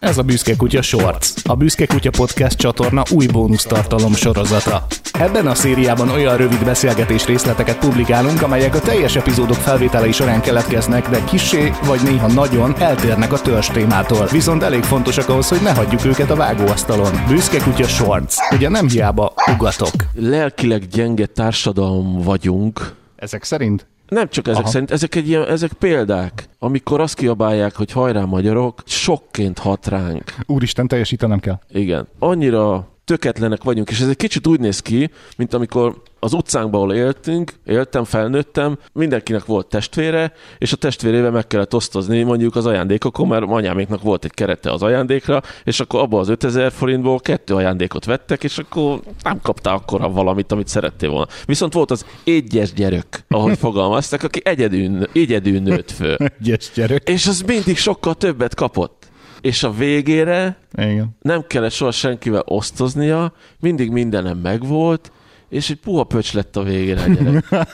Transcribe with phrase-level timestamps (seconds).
[0.00, 4.86] Ez a Büszke Kutya Shorts, a Büszke Kutya Podcast csatorna új bónusztartalom sorozata.
[5.12, 11.08] Ebben a szériában olyan rövid beszélgetés részleteket publikálunk, amelyek a teljes epizódok felvételei során keletkeznek,
[11.08, 14.26] de kisé vagy néha nagyon eltérnek a törzs témától.
[14.26, 17.12] Viszont elég fontosak ahhoz, hogy ne hagyjuk őket a vágóasztalon.
[17.28, 18.34] Büszke Kutya Shorts.
[18.54, 19.94] Ugye nem hiába ugatok.
[20.14, 23.86] Lelkileg gyenge társadalom vagyunk, Ezek szerint?
[24.10, 24.70] Nem csak ezek Aha.
[24.70, 26.48] szerint, ezek, egy ilyen, ezek példák.
[26.58, 30.34] Amikor azt kiabálják, hogy hajrá magyarok, sokként hat ránk.
[30.46, 31.58] Úristen, teljesítenem kell.
[31.68, 32.08] Igen.
[32.18, 36.94] Annyira töketlenek vagyunk, és ez egy kicsit úgy néz ki, mint amikor az utcánkban, ahol
[36.94, 43.28] éltünk, éltem, felnőttem, mindenkinek volt testvére, és a testvérével meg kellett osztozni mondjuk az ajándékokon,
[43.28, 48.04] mert anyáméknak volt egy kerete az ajándékra, és akkor abban az 5000 forintból kettő ajándékot
[48.04, 51.26] vettek, és akkor nem kaptál akkora valamit, amit szerettél volna.
[51.44, 56.16] Viszont volt az egyes gyerek, ahogy fogalmaztak, aki egyedül, egyedül nőtt föl.
[56.40, 57.08] Egyes gyerek.
[57.08, 58.99] És az mindig sokkal többet kapott.
[59.40, 61.16] És a végére Igen.
[61.20, 65.12] nem kellett soha senkivel osztoznia, mindig mindenem megvolt,
[65.48, 67.44] és egy puha pöcs lett a végére a gyerek.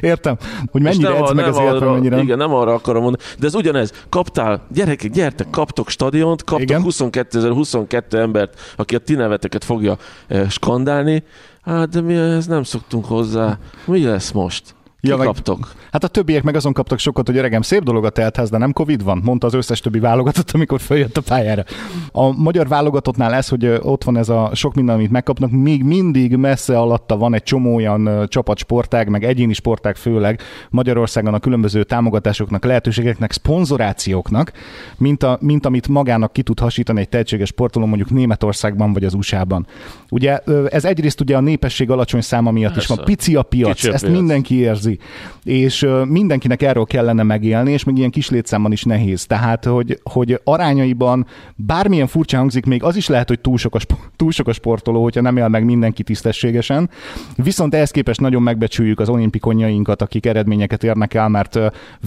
[0.00, 0.36] Értem,
[0.70, 2.18] hogy mennyire nem, edz meg nem az életben, mennyire.
[2.18, 3.22] Igen, nem arra akarom mondani.
[3.38, 3.92] De ez ugyanez.
[4.08, 6.82] Kaptál, gyerekek, gyertek, kaptok stadiont, kaptok Igen.
[6.82, 11.22] 22 22 embert, aki a ti neveteket fogja eh, skandálni.
[11.62, 13.58] Hát, de mi ez nem szoktunk hozzá.
[13.84, 14.75] Mi lesz most?
[15.08, 15.72] Ja, meg- kaptok?
[15.92, 18.72] Hát a többiek meg azon kaptak sokat, hogy öregem, szép dolog a teltház, de nem
[18.72, 21.64] Covid van, mondta az összes többi válogatott, amikor följött a pályára.
[22.12, 26.36] A magyar válogatottnál ez, hogy ott van ez a sok minden, amit megkapnak, még mindig
[26.36, 30.40] messze alatta van egy csomó olyan csapatsportág, meg egyéni sportág főleg
[30.70, 34.52] Magyarországon a különböző támogatásoknak, lehetőségeknek, szponzorációknak,
[34.96, 39.14] mint, a, mint amit magának ki tud hasítani egy tehetséges sportoló mondjuk Németországban vagy az
[39.14, 39.66] USA-ban.
[40.10, 43.12] Ugye ez egyrészt ugye a népesség alacsony száma miatt is van, Persze.
[43.12, 44.16] pici a piac, Kicsi a ezt piac.
[44.16, 44.95] mindenki érzi,
[45.44, 49.26] és mindenkinek erről kellene megélni, és még ilyen kis létszámban is nehéz.
[49.26, 53.78] Tehát, hogy, hogy arányaiban bármilyen furcsa hangzik, még az is lehet, hogy túl sok, a,
[54.16, 56.90] túl sok a sportoló, hogyha nem él meg mindenki tisztességesen.
[57.36, 61.58] Viszont ehhez képest nagyon megbecsüljük az olimpikonjainkat, akik eredményeket érnek el, mert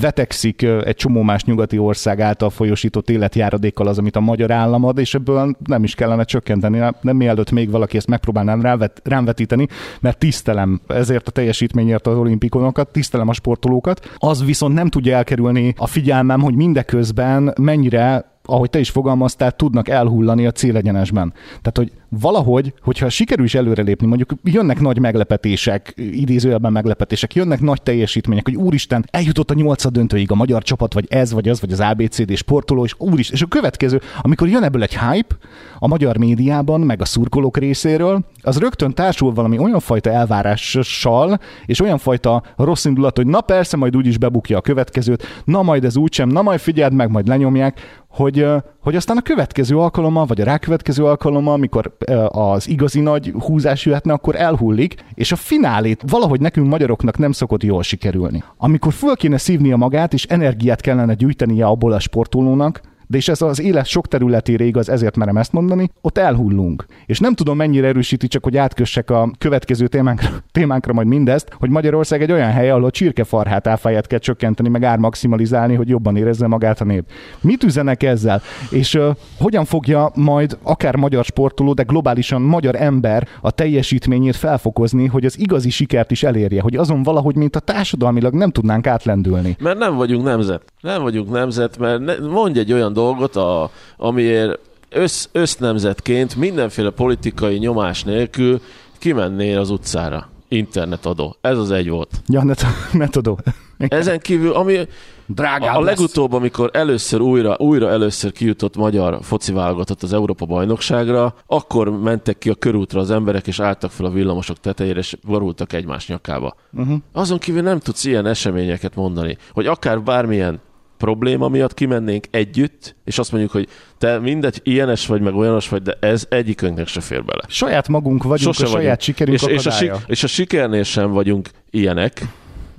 [0.01, 4.97] vetekszik egy csomó más nyugati ország által folyosított életjáradékkal az, amit a magyar állam ad,
[4.97, 9.25] és ebből nem is kellene csökkenteni, nem- mielőtt még valaki ezt megpróbálná rám, vet, rám
[9.25, 9.67] vetíteni,
[10.01, 14.09] mert tisztelem ezért a teljesítményért az olimpikonokat, tisztelem a sportolókat.
[14.17, 19.88] Az viszont nem tudja elkerülni a figyelmem, hogy mindeközben mennyire ahogy te is fogalmaztál, tudnak
[19.88, 21.34] elhullani a célegyenesben.
[21.47, 27.81] Tehát, hogy valahogy, hogyha sikerül is előrelépni, mondjuk jönnek nagy meglepetések, idézőjelben meglepetések, jönnek nagy
[27.81, 31.71] teljesítmények, hogy úristen, eljutott a nyolcad döntőig a magyar csapat, vagy ez, vagy az, vagy
[31.71, 35.35] az ABCD sportoló, és úristen, és a következő, amikor jön ebből egy hype
[35.79, 41.81] a magyar médiában, meg a szurkolók részéről, az rögtön társul valami olyan fajta elvárással, és
[41.81, 45.97] olyan fajta rossz indulat, hogy na persze, majd úgyis bebukja a következőt, na majd ez
[45.97, 48.45] úgysem, na majd figyeld meg, majd lenyomják, hogy,
[48.81, 51.97] hogy aztán a következő alkalommal, vagy a rákövetkező alkalommal, amikor
[52.27, 57.63] az igazi nagy húzás jöhetne, akkor elhullik, és a finálét valahogy nekünk magyaroknak nem szokott
[57.63, 58.43] jól sikerülni.
[58.57, 63.41] Amikor föl kéne szívnia magát, és energiát kellene gyűjtenie abból a sportolónak, de és ez
[63.41, 66.85] az élet sok területére igaz, ezért merem ezt mondani, ott elhullunk.
[67.05, 71.69] És nem tudom mennyire erősíti, csak hogy átkössek a következő témánkra, témánkra majd mindezt, hogy
[71.69, 76.47] Magyarország egy olyan hely, ahol a csirkefarhát áfáját kell csökkenteni, meg ármaximalizálni, hogy jobban érezze
[76.47, 77.03] magát a nép.
[77.41, 78.41] Mit üzenek ezzel?
[78.69, 85.05] És uh, hogyan fogja majd akár magyar sportoló, de globálisan magyar ember a teljesítményét felfokozni,
[85.05, 89.55] hogy az igazi sikert is elérje, hogy azon valahogy, mint a társadalmilag nem tudnánk átlendülni.
[89.59, 90.63] Mert nem vagyunk nemzet.
[90.81, 94.59] Nem vagyunk nemzet, mert ne, mondj egy olyan dolgot, a, amiért
[94.90, 98.62] össz, össznemzetként mindenféle politikai nyomás nélkül
[98.97, 100.29] kimennél az utcára.
[100.47, 101.35] Internetadó.
[101.41, 102.09] Ez az egy volt.
[102.28, 102.53] Ja, ne,
[102.91, 103.35] ne tudom.
[103.78, 104.88] Ezen kívül, ami
[105.25, 105.97] Drágább a lesz.
[105.97, 112.38] legutóbb, amikor először újra, újra először kijutott magyar foci válogatott az Európa bajnokságra, akkor mentek
[112.38, 116.56] ki a körútra az emberek, és álltak fel a villamosok tetejére, és borultak egymás nyakába.
[116.73, 116.97] Uh-huh.
[117.13, 120.59] Azon kívül nem tudsz ilyen eseményeket mondani, hogy akár bármilyen
[120.99, 123.67] probléma miatt kimennénk együtt, és azt mondjuk, hogy
[123.97, 127.41] te mindegy, ilyenes vagy, meg olyanos vagy, de ez egyikünknek se fér bele.
[127.47, 129.01] Saját magunk vagyunk, Sose a saját vagyunk.
[129.01, 132.21] sikerünk és, és, a, és a sikernél sem vagyunk ilyenek,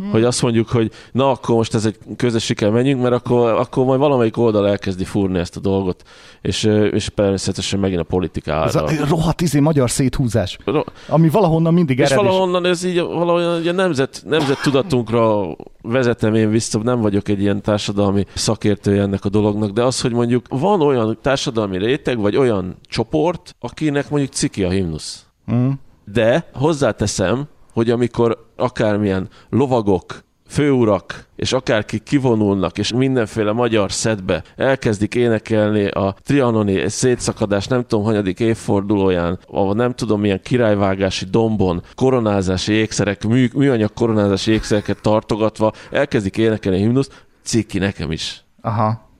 [0.01, 0.11] hmm.
[0.11, 3.85] hogy azt mondjuk, hogy na akkor most ez egy közös siker, menjünk, mert akkor, akkor
[3.85, 6.03] majd valamelyik oldal elkezdi fúrni ezt a dolgot,
[6.43, 11.75] és, és természetesen megint a politika Ez a rohadt izé magyar széthúzás, Ro- ami valahonnan
[11.75, 12.25] mindig és ered.
[12.25, 17.41] is- valahonnan ez így valahonnan a nemzet, nemzet tudatunkra vezetem én vissza, nem vagyok egy
[17.41, 22.37] ilyen társadalmi szakértője ennek a dolognak, de az, hogy mondjuk van olyan társadalmi réteg, vagy
[22.37, 25.25] olyan csoport, akinek mondjuk ciki a himnusz.
[25.53, 25.71] Mm.
[26.05, 35.15] De hozzáteszem, hogy amikor akármilyen lovagok főurak és akárki kivonulnak, és mindenféle magyar szedbe elkezdik
[35.15, 42.73] énekelni a trianoni szétszakadás nem tudom hanyadik évfordulóján, a nem tudom milyen királyvágási dombon koronázási
[42.73, 48.45] ékszerek, mű, műanyag koronázási ékszereket tartogatva, elkezdik énekelni a himnuszt, ciki nekem is.
[48.61, 49.11] Aha,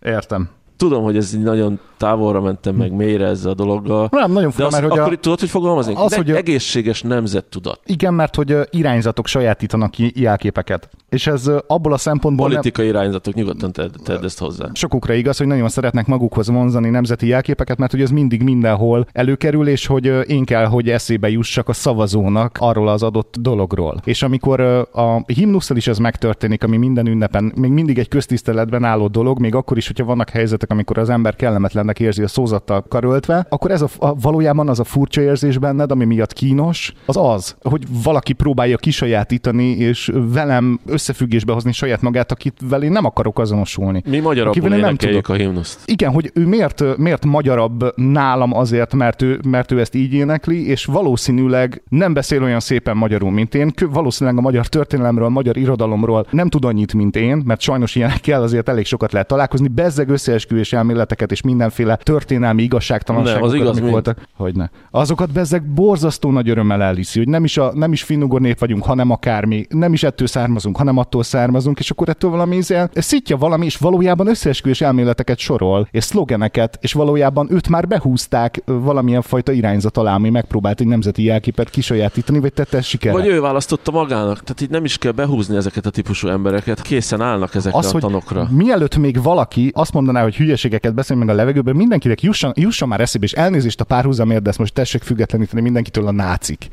[0.00, 0.50] értem.
[0.76, 4.08] Tudom, hogy ez így nagyon távolra mentem meg mélyre ezzel a dologgal.
[4.10, 5.94] Nem, nagyon De fura, az, mert hogy akkor a, tudod, hogy fogalmazni?
[5.96, 7.80] az, hogy egészséges nemzettudat.
[7.86, 10.88] igen, mert hogy irányzatok sajátítanak ki jelképeket.
[11.08, 14.68] És ez abból a szempontból nem, Politikai irányzatok, nyugodtan tedd, tedd ezt hozzá.
[14.72, 19.68] sokukra igaz, hogy nagyon szeretnek magukhoz vonzani nemzeti jelképeket, mert hogy ez mindig mindenhol előkerül,
[19.68, 24.00] és hogy én kell, hogy eszébe jussak a szavazónak arról az adott dologról.
[24.04, 24.60] És amikor
[24.92, 29.54] a himnusszal is ez megtörténik, ami minden ünnepen még mindig egy köztiszteletben álló dolog, még
[29.54, 33.82] akkor is, hogyha vannak helyzetek, amikor az ember kellemetlennek érzi a szózattal karöltve, akkor ez
[33.82, 38.32] a, a valójában az a furcsa érzés benned, ami miatt kínos, az az, hogy valaki
[38.32, 44.02] próbálja kisajátítani, és velem összefüggésbe hozni saját magát, akit én nem akarok azonosulni.
[44.08, 45.80] Mi magyarabbul Akivel én nem énekeljük a himnuszt.
[45.84, 50.68] Igen, hogy ő miért, miért magyarabb nálam azért, mert ő, mert ő ezt így énekli,
[50.68, 53.72] és valószínűleg nem beszél olyan szépen magyarul, mint én.
[53.90, 58.42] Valószínűleg a magyar történelemről, a magyar irodalomról nem tud annyit, mint én, mert sajnos ilyenekkel
[58.42, 59.68] azért elég sokat lehet találkozni.
[59.68, 60.10] Bezzeg
[60.54, 64.20] összeesküvés elméleteket és mindenféle történelmi igazságtalanságokat, Nem, az igaz amik voltak.
[64.36, 64.68] Hogy ne.
[64.90, 68.84] Azokat bezzeg borzasztó nagy örömmel elhiszi, hogy nem is, a, nem is finnugor nép vagyunk,
[68.84, 73.36] hanem akármi, nem is ettől származunk, hanem attól származunk, és akkor ettől valami ízel, szitja
[73.36, 79.52] valami, és valójában összeesküvés elméleteket sorol, és szlogeneket, és valójában őt már behúzták valamilyen fajta
[79.52, 83.18] irányzat alá, ami megpróbált egy nemzeti jelképet kisajátítani, vagy tette sikerre.
[83.18, 87.20] Vagy ő választotta magának, tehát így nem is kell behúzni ezeket a típusú embereket, készen
[87.20, 88.48] állnak ezekre az, a tanokra.
[88.50, 93.00] mielőtt még valaki azt mondaná, hogy hülyeségeket beszél meg a levegőben, mindenkinek jusson, jusson már
[93.00, 96.68] eszébe, és elnézést a párhuzamért, de ezt most tessék függetleníteni mindenkitől a nácik.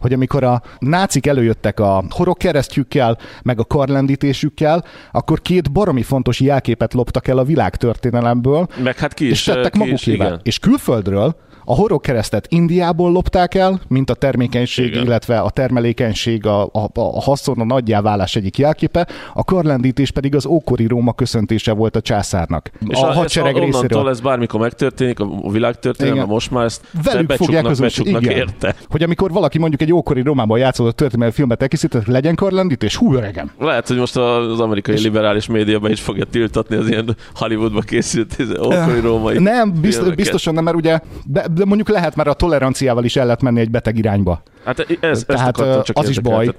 [0.00, 6.40] Hogy amikor a nácik előjöttek a horog keresztjükkel, meg a karlendítésükkel, akkor két baromi fontos
[6.40, 10.40] jelképet loptak el a világtörténelemből, Meg hát ki és is, tettek ki is, magukével.
[10.42, 11.36] És külföldről
[11.68, 15.04] a horog keresztet Indiából lopták el, mint a termékenység, Igen.
[15.04, 20.46] Illetve a termelékenység, a, a, a haszon, a nagyjáválás egyik jelképe, a karlendítés pedig az
[20.46, 22.70] ókori Róma köszöntése volt a császárnak.
[22.88, 24.08] És a a, hadsereg ez, részéről.
[24.08, 26.28] ez bármikor megtörténik, a világtörténelem, Igen.
[26.28, 28.36] most már ezt Velük fogják becsuknak, az becsuknak igen.
[28.36, 28.74] érte.
[28.88, 33.50] Hogy amikor valaki mondjuk egy ókori Rómában játszott történelmi filmet elkészített, legyen karlendítés, hú öregem.
[33.58, 38.36] Lehet, hogy most az amerikai És- liberális médiában is fogja tiltatni az ilyen Hollywoodba készült
[38.64, 40.16] ókori római Nem, bizt, filmeket.
[40.16, 43.60] biztosan nem, mert ugye, de, de mondjuk lehet, mert a toleranciával is el lehet menni
[43.60, 44.42] egy beteg irányba.
[44.64, 46.54] Hát ez, ezt Tehát ö, csak az is baj.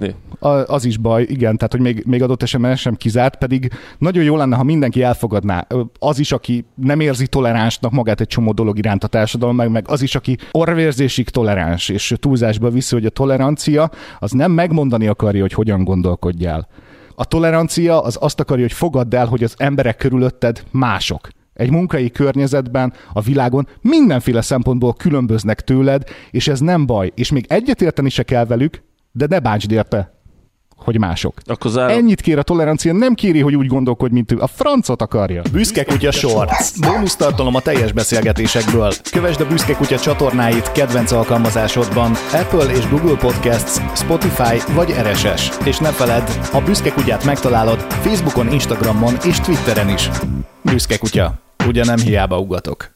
[0.66, 4.36] az is baj, igen, tehát hogy még, még adott esetben sem kizárt, pedig nagyon jó
[4.36, 5.66] lenne, ha mindenki elfogadná.
[5.98, 9.84] Az is, aki nem érzi toleránsnak magát egy csomó dolog iránt a társadalom, meg, meg
[9.88, 15.40] az is, aki orvérzésig toleráns, és túlzásba viszi, hogy a tolerancia az nem megmondani akarja,
[15.40, 16.68] hogy hogyan gondolkodjál.
[17.14, 21.28] A tolerancia az azt akarja, hogy fogadd el, hogy az emberek körülötted mások.
[21.58, 27.12] Egy munkai környezetben, a világon mindenféle szempontból különböznek tőled, és ez nem baj.
[27.14, 28.82] És még egyetérteni se kell velük,
[29.12, 30.18] de ne bántsd érte,
[30.76, 31.34] hogy mások.
[31.44, 31.90] Akkor zár...
[31.90, 34.38] Ennyit kér a tolerancia, nem kéri, hogy úgy gondolkodj, mint ő.
[34.38, 35.42] A francot akarja.
[35.52, 36.80] Büszke Kutya Shorts.
[36.80, 38.92] Bónusz tartalom a teljes beszélgetésekből.
[39.12, 45.50] Kövesd a Büszke Kutya csatornáit kedvenc alkalmazásodban Apple és Google Podcasts, Spotify vagy RSS.
[45.64, 50.10] És ne feledd, a Büszke Kutyát megtalálod Facebookon, Instagramon és Twitteren is.
[50.62, 51.46] Büszke Kutya.
[51.68, 52.86] Ugye nem hiába ugatok.